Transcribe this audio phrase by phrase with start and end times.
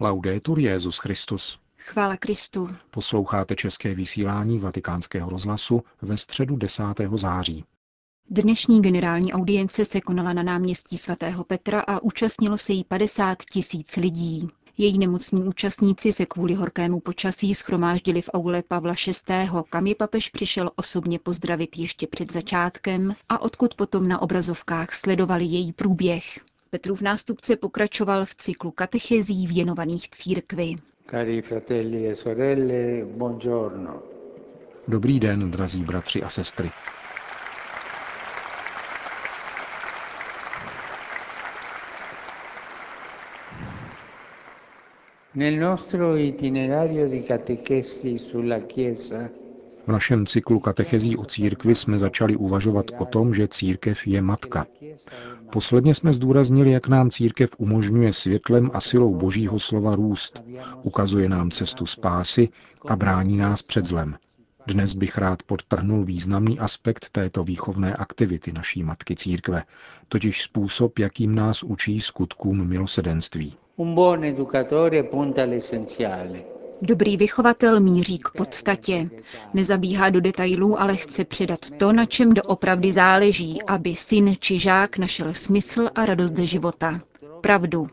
[0.00, 1.58] Laudetur Jezus Christus.
[1.76, 2.68] Chvála Kristu.
[2.90, 6.82] Posloucháte české vysílání Vatikánského rozhlasu ve středu 10.
[7.14, 7.64] září.
[8.30, 13.96] Dnešní generální audience se konala na náměstí svatého Petra a účastnilo se jí 50 tisíc
[13.96, 14.48] lidí.
[14.76, 18.94] Její nemocní účastníci se kvůli horkému počasí schromáždili v aule Pavla
[19.28, 24.92] VI., kam je papež přišel osobně pozdravit ještě před začátkem a odkud potom na obrazovkách
[24.92, 26.40] sledovali její průběh.
[26.70, 30.74] Petrův nástupce pokračoval v cyklu katechezí věnovaných církvi.
[31.10, 34.02] Cari fratelli e sorelle, buongiorno.
[34.88, 36.70] Dobrý den, drazí bratři a sestry.
[45.34, 49.30] Nel nostro itinerario di catechesi sulla Chiesa
[49.88, 54.66] V našem cyklu katechezí o církvi jsme začali uvažovat o tom, že církev je matka.
[55.52, 60.42] Posledně jsme zdůraznili, jak nám církev umožňuje světlem a silou božího slova růst,
[60.82, 62.48] ukazuje nám cestu spásy
[62.86, 64.16] a brání nás před zlem.
[64.66, 69.62] Dnes bych rád podtrhnul významný aspekt této výchovné aktivity naší matky církve,
[70.08, 73.54] totiž způsob, jakým nás učí skutkům milosedenství.
[73.76, 76.57] Un buon educatore punta all'essenziale.
[76.82, 79.10] Dobrý vychovatel míří k podstatě.
[79.54, 84.98] Nezabíhá do detailů, ale chce předat to, na čem doopravdy záleží, aby syn či žák
[84.98, 87.00] našel smysl a radost života.
[87.40, 87.86] Pravdu.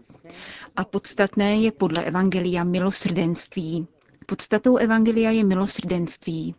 [0.75, 3.87] A podstatné je podle Evangelia milosrdenství.
[4.25, 6.55] Podstatou Evangelia je milosrdenství.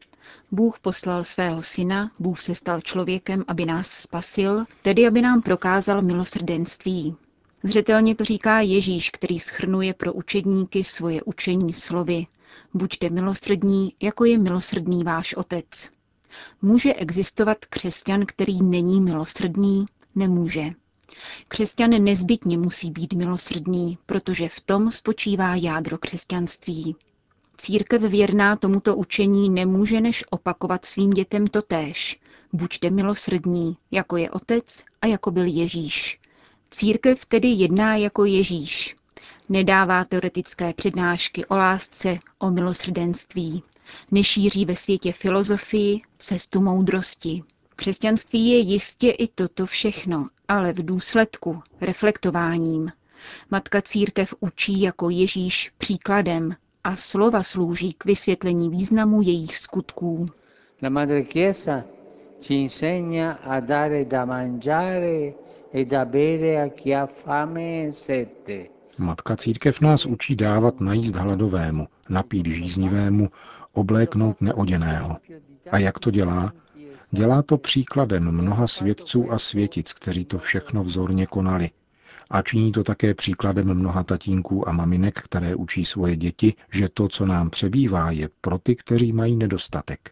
[0.53, 6.03] Bůh poslal svého syna, Bůh se stal člověkem, aby nás spasil, tedy aby nám prokázal
[6.03, 7.17] milosrdenství.
[7.67, 12.27] Zřetelně to říká Ježíš, který schrnuje pro učedníky svoje učení slovy.
[12.75, 15.91] Buďte milosrdní, jako je milosrdný váš otec.
[16.63, 19.87] Může existovat křesťan, který není milosrdný?
[20.15, 20.71] Nemůže.
[21.49, 26.97] Křesťan nezbytně musí být milosrdný, protože v tom spočívá jádro křesťanství.
[27.57, 32.21] Církev věrná tomuto učení nemůže než opakovat svým dětem totéž.
[32.53, 36.21] Buďte milosrdní, jako je otec a jako byl Ježíš.
[36.77, 38.97] Církev tedy jedná jako Ježíš.
[39.49, 43.63] Nedává teoretické přednášky o lásce, o milosrdenství.
[44.11, 47.43] Nešíří ve světě filozofii, cestu moudrosti.
[47.77, 52.93] Křesťanství je jistě i toto všechno, ale v důsledku, reflektováním.
[53.51, 60.27] Matka církev učí jako Ježíš příkladem a slova slouží k vysvětlení významu jejich skutků.
[60.83, 61.85] La Madre Chiesa
[62.41, 65.46] ci insegna a dare da mangiare
[68.49, 68.67] e.
[68.99, 73.29] Matka církev nás učí dávat najíst hladovému, napít žíznivému,
[73.73, 75.17] obléknout neoděného.
[75.71, 76.53] A jak to dělá?
[77.11, 81.71] Dělá to příkladem mnoha svědců a světic, kteří to všechno vzorně konali.
[82.31, 87.09] A činí to také příkladem mnoha tatínků a maminek, které učí svoje děti, že to,
[87.09, 90.11] co nám přebývá, je pro ty, kteří mají nedostatek.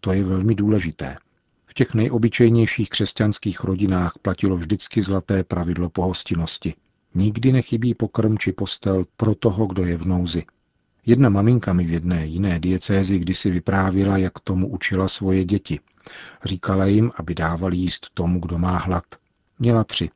[0.00, 1.16] To je velmi důležité.
[1.74, 6.74] V těch nejobyčejnějších křesťanských rodinách platilo vždycky zlaté pravidlo pohostinnosti.
[7.14, 10.44] Nikdy nechybí pokrm či postel pro toho, kdo je v nouzi.
[11.06, 15.80] Jedna maminka mi v jedné jiné diecézi kdysi vyprávěla, jak tomu učila svoje děti.
[16.44, 19.04] Říkala jim, aby dávali jíst tomu, kdo má hlad.
[19.58, 20.10] Měla tři.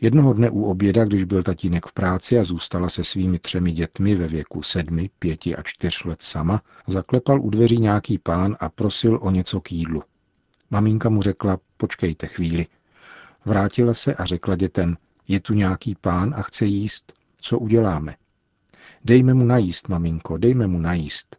[0.00, 4.14] Jednoho dne u oběda, když byl tatínek v práci a zůstala se svými třemi dětmi
[4.14, 9.18] ve věku sedmi, pěti a čtyř let sama, zaklepal u dveří nějaký pán a prosil
[9.22, 10.02] o něco k jídlu.
[10.70, 12.66] Maminka mu řekla, počkejte chvíli.
[13.44, 14.96] Vrátila se a řekla dětem,
[15.28, 18.16] je tu nějaký pán a chce jíst, co uděláme?
[19.04, 21.36] Dejme mu najíst, maminko, dejme mu najíst.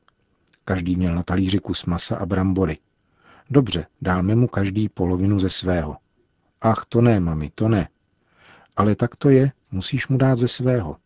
[0.65, 2.77] Každý měl na talíři kus masa a brambory.
[3.49, 5.97] Dobře, dáme mu každý polovinu ze svého.
[6.61, 7.89] Ach, to ne, mami, to ne.
[8.77, 10.97] Ale tak to je, musíš mu dát ze svého.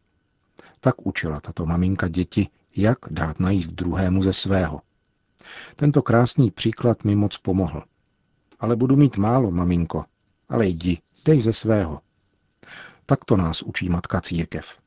[0.80, 4.82] Tak učila tato maminka děti, jak dát najíst druhému ze svého.
[5.76, 7.84] Tento krásný příklad mi moc pomohl.
[8.60, 10.06] Ale budu mít málo, maminko.
[10.50, 12.02] Ale jdi, dej ze svého.
[13.06, 14.78] Tak to nás učí matka církev.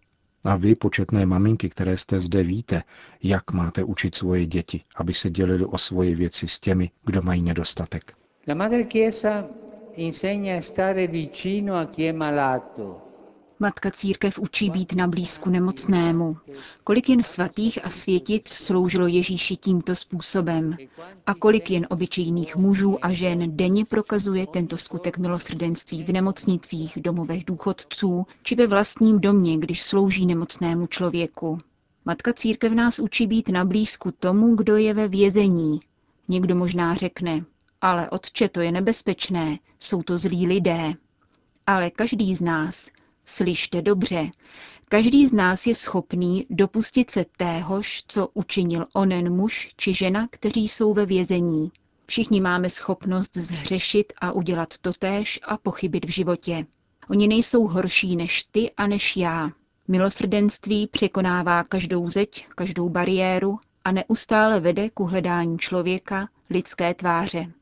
[0.44, 2.82] A vy, početné maminky, které jste zde, víte,
[3.22, 7.42] jak máte učit svoje děti, aby se dělili o svoje věci s těmi, kdo mají
[7.42, 8.12] nedostatek.
[8.48, 9.44] La Madre Chiesa
[9.94, 13.07] insegna a stare vicino a chi è malato.
[13.60, 16.36] Matka církev učí být na blízku nemocnému.
[16.84, 20.76] Kolik jen svatých a světic sloužilo Ježíši tímto způsobem
[21.26, 27.44] a kolik jen obyčejných mužů a žen denně prokazuje tento skutek milosrdenství v nemocnicích, domovech
[27.44, 31.58] důchodců či ve vlastním domě, když slouží nemocnému člověku.
[32.04, 35.80] Matka církev nás učí být na blízku tomu, kdo je ve vězení.
[36.28, 37.44] Někdo možná řekne,
[37.80, 40.94] ale otče, to je nebezpečné, jsou to zlí lidé.
[41.66, 42.88] Ale každý z nás,
[43.30, 44.30] Slyšte dobře.
[44.88, 50.68] Každý z nás je schopný dopustit se téhož, co učinil onen muž či žena, kteří
[50.68, 51.70] jsou ve vězení.
[52.06, 56.66] Všichni máme schopnost zhřešit a udělat totéž a pochybit v životě.
[57.10, 59.50] Oni nejsou horší než ty a než já.
[59.88, 67.52] Milosrdenství překonává každou zeď, každou bariéru a neustále vede ku hledání člověka, lidské tváře.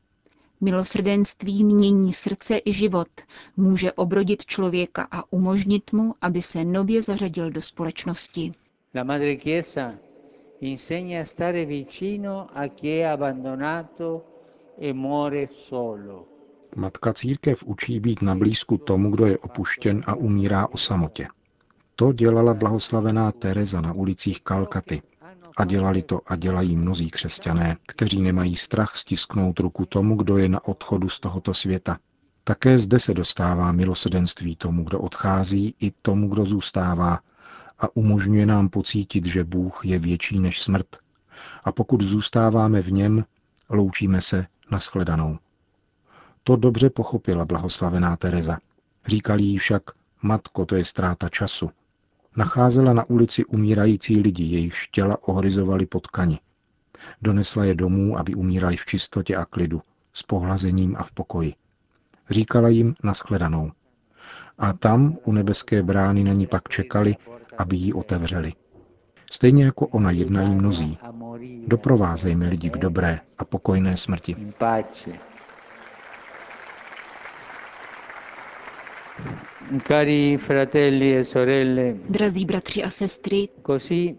[0.61, 3.07] Milosrdenství mění srdce i život,
[3.57, 8.51] může obrodit člověka a umožnit mu, aby se nově zařadil do společnosti.
[8.95, 9.93] La Madre Chiesa
[10.61, 14.23] insegna a stare vicino a chi è abbandonato
[14.79, 16.25] e muore solo.
[16.75, 21.27] Matka církev učí být na blízku tomu, kdo je opuštěn a umírá o samotě.
[21.95, 25.01] To dělala blahoslavená Teresa na ulicích Kalkaty.
[25.57, 30.49] A dělali to a dělají mnozí křesťané, kteří nemají strach stisknout ruku tomu, kdo je
[30.49, 31.97] na odchodu z tohoto světa.
[32.43, 37.19] Také zde se dostává milosedenství tomu, kdo odchází, i tomu, kdo zůstává
[37.79, 40.87] a umožňuje nám pocítit, že Bůh je větší než smrt.
[41.63, 43.25] A pokud zůstáváme v něm,
[43.69, 45.37] loučíme se na shledanou.
[46.43, 48.59] To dobře pochopila blahoslavená Teresa.
[49.07, 49.83] Říkali jí však,
[50.21, 51.71] matko, to je ztráta času.
[52.37, 56.39] Nacházela na ulici umírající lidi, jejichž těla ohryzovali potkani.
[57.21, 59.81] Donesla je domů, aby umírali v čistotě a klidu,
[60.13, 61.53] s pohlazením a v pokoji.
[62.29, 63.71] Říkala jim naschledanou.
[64.57, 67.15] A tam u nebeské brány na ní pak čekali,
[67.57, 68.53] aby ji otevřeli.
[69.31, 70.97] Stejně jako ona jednají mnozí.
[71.67, 74.35] Doprovázejme lidi k dobré a pokojné smrti.
[79.83, 84.15] Cari fratelli e sorelle, Drazí bratři a sestry, così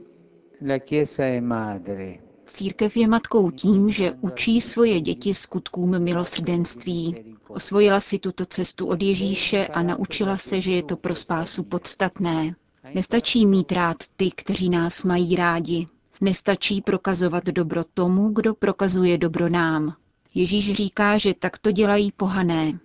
[0.61, 2.21] la Chiesa è madre.
[2.45, 7.15] církev je matkou tím, že učí svoje děti skutkům milosrdenství.
[7.49, 12.55] Osvojila si tuto cestu od Ježíše a naučila se, že je to pro spásu podstatné.
[12.95, 15.87] Nestačí mít rád ty, kteří nás mají rádi.
[16.21, 19.95] Nestačí prokazovat dobro tomu, kdo prokazuje dobro nám.
[20.35, 22.79] Ježíš říká, že takto dělají pohané.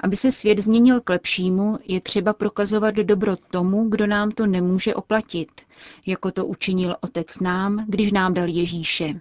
[0.00, 4.94] Aby se svět změnil k lepšímu, je třeba prokazovat dobro tomu, kdo nám to nemůže
[4.94, 5.48] oplatit,
[6.06, 9.20] jako to učinil Otec nám, když nám dal Ježíše.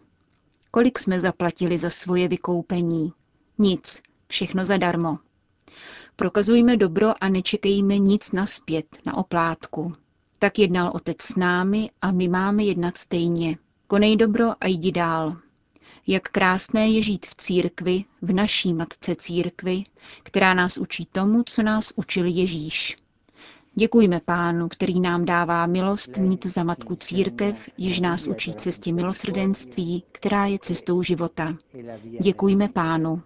[0.72, 3.14] Kolik jsme zaplatili za svoje vykoupení?
[3.58, 5.18] Nic, všechno zadarmo.
[6.16, 9.94] Prokazujme dobro a nečekejme nic naspět, na oplátku.
[10.40, 13.58] Tak jednal Otec s námi a my máme jednat stejně.
[13.88, 15.38] Konej dobro a jdi dál.
[16.08, 19.84] Jak krásné je žít v církvi, v naší matce církvi,
[20.24, 22.98] která nás učí tomu, co nás učil Ježíš.
[23.76, 30.04] Děkujme pánu, který nám dává milost mít za matku církev, již nás učí cestě milosrdenství,
[30.12, 31.56] která je cestou života.
[32.20, 33.22] Děkujme pánu.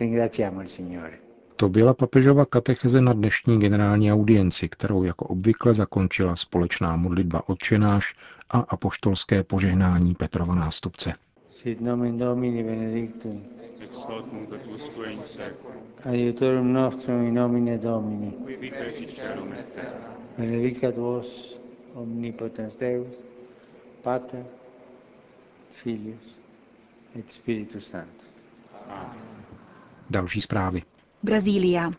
[0.00, 1.18] Ringraziamo il Signore.
[1.56, 8.14] To byla papežova katecheze na dnešní generální audienci, kterou jako obvykle zakončila společná modlitba odčenáš
[8.50, 11.12] a apoštolské požehnání Petrova nástupce.
[11.60, 13.36] Sit nomen Domini benedictum,
[13.84, 18.30] ex hoc nunc et usque in seculum, aiutorium nostrum in nomine Domini.
[18.44, 20.16] qui feci celum et terra.
[20.38, 21.58] Benedicat vos,
[21.94, 23.12] omnipotens Deus,
[24.02, 24.42] Pater,
[25.68, 26.32] Filius
[27.14, 28.28] et Spiritus Sanctus.
[30.10, 30.82] Další zprávy.
[31.22, 31.90] Brazília.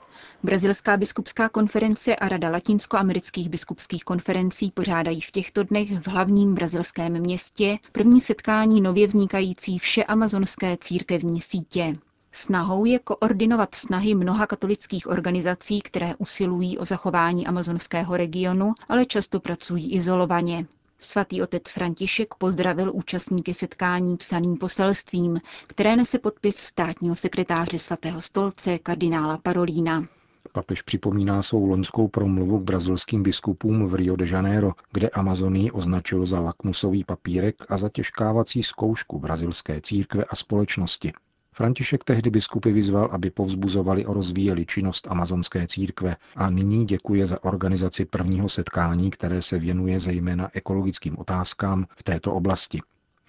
[0.43, 7.13] Brazilská biskupská konference a Rada latinskoamerických biskupských konferencí pořádají v těchto dnech v hlavním brazilském
[7.19, 11.95] městě první setkání nově vznikající všeamazonské církevní sítě.
[12.31, 19.39] Snahou je koordinovat snahy mnoha katolických organizací, které usilují o zachování amazonského regionu, ale často
[19.39, 20.65] pracují izolovaně.
[21.03, 28.79] Svatý otec František pozdravil účastníky setkání psaným poselstvím, které nese podpis státního sekretáře svatého stolce
[28.79, 30.05] kardinála Parolína.
[30.51, 36.25] Papež připomíná svou loňskou promluvu k brazilským biskupům v Rio de Janeiro, kde Amazonii označil
[36.25, 41.11] za lakmusový papírek a za těžkávací zkoušku brazilské církve a společnosti.
[41.55, 47.43] František tehdy biskupy vyzval, aby povzbuzovali a rozvíjeli činnost amazonské církve a nyní děkuje za
[47.43, 52.81] organizaci prvního setkání, které se věnuje zejména ekologickým otázkám v této oblasti.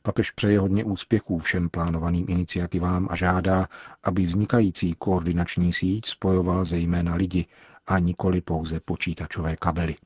[0.02, 3.68] Papež přeje hodně úspěchů všem plánovaným iniciativám a žádá,
[4.02, 7.46] aby vznikající koordinační síť spojovala zejména lidi
[7.86, 9.96] a nikoli pouze počítačové kabely.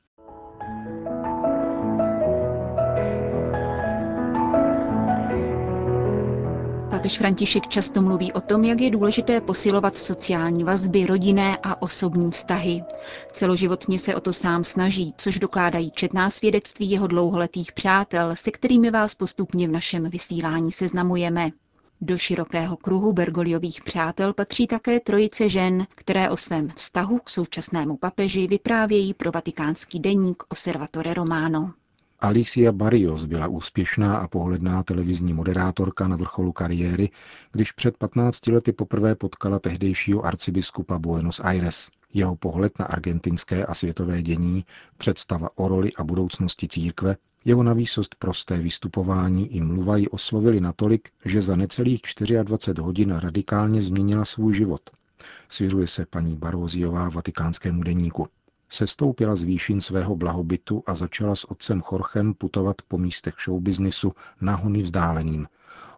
[6.97, 12.31] Papež František často mluví o tom, jak je důležité posilovat sociální vazby, rodinné a osobní
[12.31, 12.83] vztahy.
[13.31, 18.91] Celoživotně se o to sám snaží, což dokládají četná svědectví jeho dlouholetých přátel, se kterými
[18.91, 21.49] vás postupně v našem vysílání seznamujeme.
[22.01, 27.97] Do širokého kruhu Bergoliových přátel patří také trojice žen, které o svém vztahu k současnému
[27.97, 31.73] papeži vyprávějí pro vatikánský deník Osservatore Romano.
[32.19, 37.09] Alicia Barrios byla úspěšná a pohledná televizní moderátorka na vrcholu kariéry,
[37.51, 41.89] když před 15 lety poprvé potkala tehdejšího arcibiskupa Buenos Aires.
[42.13, 44.65] Jeho pohled na argentinské a světové dění,
[44.97, 51.09] představa o roli a budoucnosti církve, jeho navýsost prosté vystupování i mluva ji oslovili natolik,
[51.25, 52.01] že za necelých
[52.43, 54.81] 24 hodin radikálně změnila svůj život.
[55.49, 58.27] Svěřuje se paní Baróziová vatikánskému deníku.
[58.69, 64.81] Sestoupila z výšin svého blahobytu a začala s otcem Chorchem putovat po místech showbiznisu nahony
[64.81, 65.47] vzdáleným,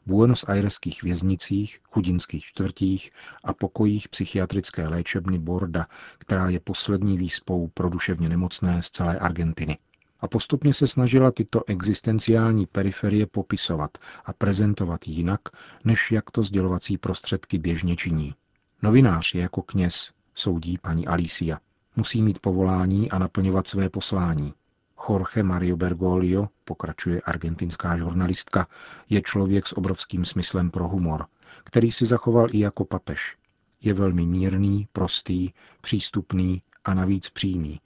[0.06, 3.12] Buenos Aireských věznicích, chudinských čtvrtích
[3.44, 9.78] a pokojích psychiatrické léčebny Borda, která je poslední výspou pro duševně nemocné z celé Argentiny.
[10.20, 15.42] A postupně se snažila tyto existenciální periferie popisovat a prezentovat jinak,
[15.86, 18.36] než jak to sdělovací prostředky běžně činí.
[18.82, 21.60] Novinář je jako kněz, soudí paní Alicia.
[22.00, 24.54] Musí mít povolání a naplňovat své poslání.
[25.10, 28.68] Jorge Mario Bergoglio, pokračuje argentinská žurnalistka,
[29.10, 31.26] je člověk s obrovským smyslem pro humor,
[31.64, 33.38] který si zachoval i jako papež.
[33.82, 35.50] Je velmi mírný, prostý,
[35.82, 37.80] přístupný a navíc přímý.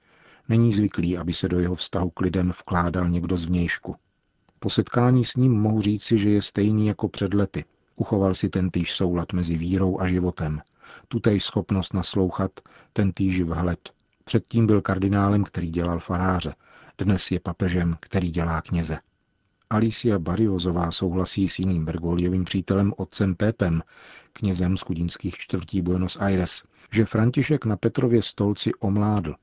[0.50, 3.96] Není zvyklý, aby se do jeho vztahu k lidem vkládal někdo z vnějšku.
[4.60, 7.66] Po setkání s ním mohu říci, že je stejný jako před lety.
[7.96, 10.62] Uchoval si ten týž soulad mezi vírou a životem.
[11.08, 12.52] Tutejž schopnost naslouchat,
[12.94, 14.03] ten týž vhled.
[14.24, 16.56] Předtím byl kardinálem, který dělal faráře.
[16.98, 19.00] Dnes je papežem, který dělá kněze.
[19.70, 23.84] Alicia Bariozová souhlasí s jiným Bergoliovým přítelem otcem Pépem,
[24.34, 29.36] knězem z chudinských čtvrtí Buenos Aires, že František na Petrově stolci omládl.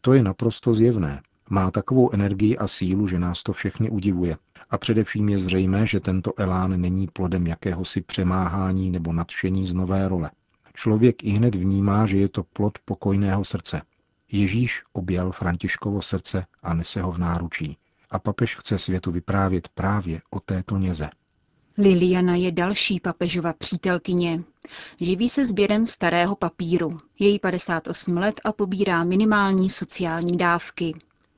[0.00, 1.22] To je naprosto zjevné.
[1.50, 4.36] Má takovou energii a sílu, že nás to všechny udivuje.
[4.70, 10.08] A především je zřejmé, že tento elán není plodem jakéhosi přemáhání nebo nadšení z nové
[10.08, 10.30] role.
[10.74, 13.82] Člověk i hned vnímá, že je to plod pokojného srdce.
[14.32, 17.76] Ježíš objal Františkovo srdce a nese ho v náručí.
[18.10, 21.10] A papež chce světu vyprávět právě o této něze.
[21.78, 24.42] Liliana je další papežova přítelkyně.
[25.00, 26.98] Živí se sběrem starého papíru.
[27.18, 30.94] Její 58 let a pobírá minimální sociální dávky.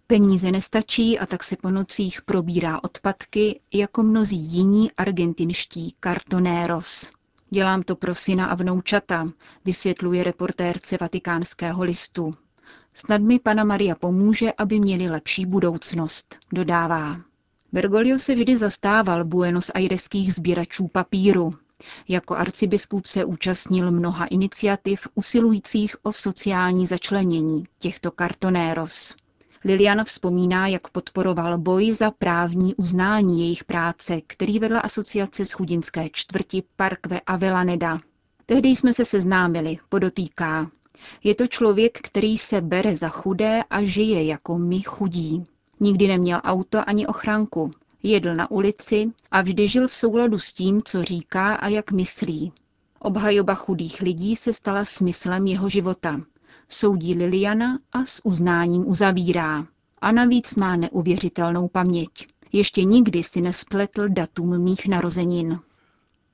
[0.07, 7.11] Peníze nestačí a tak se po nocích probírá odpadky jako mnozí jiní argentinští kartonéros.
[7.51, 9.27] Dělám to pro syna a vnoučata,
[9.65, 12.35] vysvětluje reportérce vatikánského listu.
[12.95, 17.21] Snad mi Pana Maria pomůže, aby měli lepší budoucnost, dodává.
[17.73, 21.55] Bergoglio se vždy zastával Buenos Aireských sběračů papíru.
[22.09, 29.15] Jako arcibiskup se účastnil mnoha iniciativ usilujících o sociální začlenění těchto kartonéros.
[29.65, 36.09] Liliana vzpomíná, jak podporoval boj za právní uznání jejich práce, který vedla asociace z chudinské
[36.13, 37.99] čtvrti Parkve Avelaneda.
[38.47, 40.71] Tehdy jsme se seznámili, podotýká.
[41.25, 45.45] Je to člověk, který se bere za chudé a žije jako my chudí.
[45.81, 47.71] Nikdy neměl auto ani ochránku.
[48.03, 52.53] Jedl na ulici a vždy žil v souladu s tím, co říká a jak myslí.
[52.99, 56.21] Obhajoba chudých lidí se stala smyslem jeho života.
[56.69, 59.67] Soudí Liliana a s uznáním uzavírá.
[60.01, 62.11] A navíc má neuvěřitelnou paměť.
[62.53, 65.59] Ještě nikdy si nespletl datum mých narozenin.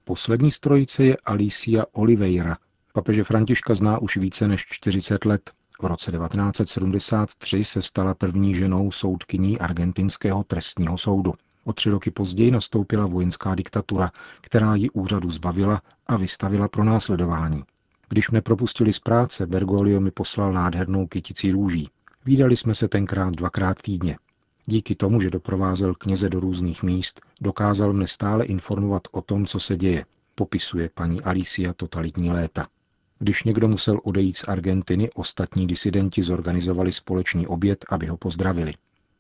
[0.05, 2.59] Poslední strojice je Alicia Oliveira.
[2.97, 5.51] Papeže Františka zná už více než 40 let.
[5.83, 11.35] V roce 1973 se stala první ženou soudkyní argentinského trestního soudu.
[11.65, 14.11] O tři roky později nastoupila vojenská diktatura,
[14.41, 17.65] která ji úřadu zbavila a vystavila pro následování.
[18.09, 21.89] Když mne propustili z práce, Bergoglio mi poslal nádhernou kytici růží.
[22.25, 24.19] Výdali jsme se tenkrát dvakrát týdně.
[24.67, 29.61] Díky tomu, že doprovázel kněze do různých míst, dokázal mne stále informovat o tom, co
[29.61, 32.67] se děje, popisuje paní Alicia totalitní léta.
[33.19, 38.75] Když někdo musel odejít z Argentiny, ostatní disidenti zorganizovali společný oběd, aby ho pozdravili.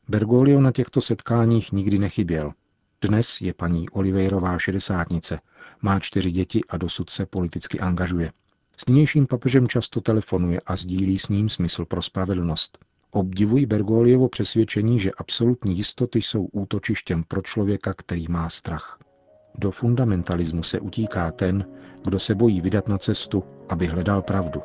[0.08, 2.52] Bergoglio na těchto setkáních nikdy nechyběl.
[3.00, 5.40] Dnes je paní Oliveirová šedesátnice,
[5.82, 8.32] má čtyři děti a dosud se politicky angažuje.
[8.76, 12.78] S nynějším papežem často telefonuje a sdílí s ním smysl pro spravedlnost.
[13.10, 18.98] Obdivují Bergoliovo přesvědčení, že absolutní jistoty jsou útočištěm pro člověka, který má strach.
[19.58, 21.64] Do fundamentalismu se utíká ten,
[22.04, 24.62] kdo se bojí vydat na cestu, aby hledal pravdu.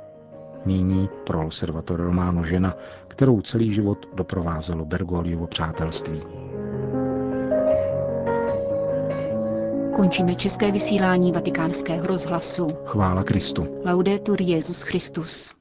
[0.65, 2.75] Míní pro Observatore Romano žena,
[3.07, 6.21] kterou celý život doprovázelo Bergoliovo přátelství.
[9.95, 12.67] Končíme české vysílání vatikánského rozhlasu.
[12.85, 13.67] Chvála Kristu.
[13.85, 15.60] Laudetur Jezus Christus.